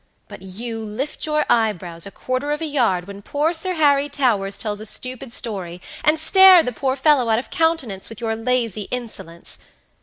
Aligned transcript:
But 0.27 0.41
you 0.41 0.83
lift 0.83 1.27
your 1.27 1.45
eyebrows 1.47 2.07
a 2.07 2.09
quarter 2.09 2.49
of 2.51 2.59
a 2.59 2.65
yard 2.65 3.05
when 3.05 3.21
poor 3.21 3.53
Sir 3.53 3.75
Harry 3.75 4.09
Towers 4.09 4.57
tells 4.57 4.79
a 4.79 4.85
stupid 4.87 5.31
story, 5.31 5.79
and 6.03 6.17
stare 6.17 6.63
the 6.63 6.71
poor 6.73 6.95
fellow 6.95 7.29
out 7.29 7.37
of 7.37 7.51
countenance 7.51 8.09
with 8.09 8.19
your 8.19 8.35
lazy 8.35 8.87
insolence. 8.89 9.59